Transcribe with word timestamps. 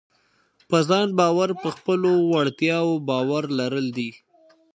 په 0.69 0.77
ځان 0.89 1.07
باور 1.19 1.49
په 1.61 1.69
خپلو 1.75 2.11
وړتیاوو 2.31 2.93
باور 3.09 3.43
لرل 3.59 3.87
دي. 3.97 4.11